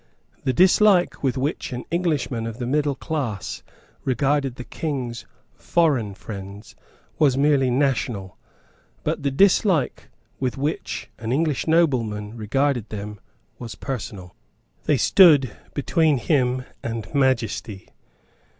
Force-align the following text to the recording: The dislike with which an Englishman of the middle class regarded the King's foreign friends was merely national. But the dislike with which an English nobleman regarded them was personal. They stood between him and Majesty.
The 0.45 0.51
dislike 0.51 1.21
with 1.21 1.37
which 1.37 1.71
an 1.71 1.85
Englishman 1.91 2.47
of 2.47 2.57
the 2.57 2.65
middle 2.65 2.95
class 2.95 3.61
regarded 4.03 4.55
the 4.55 4.63
King's 4.63 5.27
foreign 5.53 6.15
friends 6.15 6.75
was 7.19 7.37
merely 7.37 7.69
national. 7.69 8.35
But 9.03 9.21
the 9.21 9.29
dislike 9.29 10.09
with 10.39 10.57
which 10.57 11.11
an 11.19 11.31
English 11.31 11.67
nobleman 11.67 12.35
regarded 12.35 12.89
them 12.89 13.19
was 13.59 13.75
personal. 13.75 14.35
They 14.85 14.97
stood 14.97 15.55
between 15.75 16.17
him 16.17 16.65
and 16.81 17.05
Majesty. 17.13 17.89